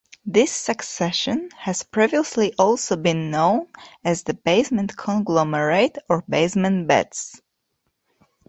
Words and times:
This 0.25 0.51
succession 0.51 1.49
has 1.55 1.83
previously 1.83 2.55
also 2.57 2.95
been 2.95 3.29
known 3.29 3.67
as 4.03 4.23
the 4.23 4.33
Basement 4.33 4.97
Conglomerate 4.97 5.99
or 6.09 6.23
Basement 6.27 6.87
Beds. 6.87 7.39